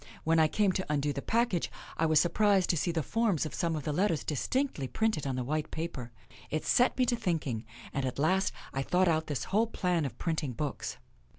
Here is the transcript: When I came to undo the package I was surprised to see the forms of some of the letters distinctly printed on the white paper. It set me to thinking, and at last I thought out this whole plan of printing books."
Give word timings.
When 0.23 0.39
I 0.39 0.47
came 0.47 0.71
to 0.71 0.85
undo 0.91 1.13
the 1.13 1.21
package 1.21 1.69
I 1.95 2.07
was 2.07 2.19
surprised 2.19 2.71
to 2.71 2.75
see 2.75 2.91
the 2.91 3.03
forms 3.03 3.45
of 3.45 3.53
some 3.53 3.75
of 3.75 3.83
the 3.83 3.93
letters 3.93 4.23
distinctly 4.23 4.87
printed 4.87 5.27
on 5.27 5.35
the 5.35 5.43
white 5.43 5.69
paper. 5.69 6.11
It 6.49 6.65
set 6.65 6.97
me 6.97 7.05
to 7.05 7.15
thinking, 7.15 7.65
and 7.93 8.03
at 8.03 8.17
last 8.17 8.51
I 8.73 8.81
thought 8.81 9.07
out 9.07 9.27
this 9.27 9.43
whole 9.43 9.67
plan 9.67 10.05
of 10.05 10.17
printing 10.17 10.53
books." 10.53 10.97